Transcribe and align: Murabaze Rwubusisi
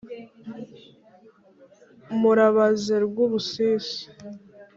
Murabaze 2.19 2.95
Rwubusisi 3.05 4.03